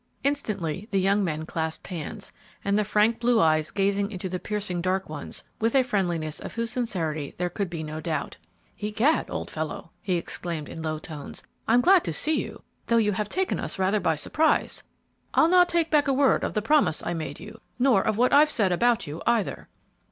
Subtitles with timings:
[0.23, 2.31] Instantly the young men clasped hands,
[2.65, 6.55] and the frank, blue eyes gazed into the piercing dark ones, with a friendliness of
[6.55, 8.37] whose sincerity there could be no doubt.
[8.79, 13.11] "Egad, old fellow!" he exclaimed, in low tones, "I'm glad to see you, though you
[13.11, 14.81] have taken us rather by surprise.
[15.35, 18.33] I'll not take back a word of the promise I made you, nor of what
[18.33, 19.69] I've said about you, either."